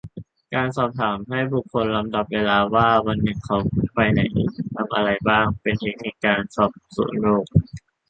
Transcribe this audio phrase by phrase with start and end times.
[0.53, 3.57] การสอบถามให้บุคคลลำดับเวลาว่าวันหนึ่งเขา
[3.95, 4.21] ไปไหน
[4.75, 7.45] ทำอะไรบ้าง เป็นเทคนิคการสอบสวนโรค